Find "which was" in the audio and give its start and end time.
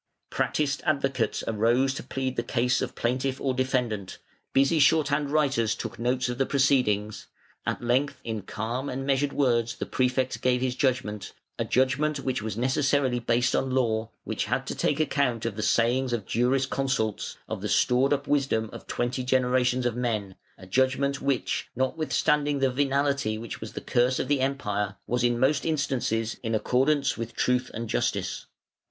12.21-12.57, 23.37-23.73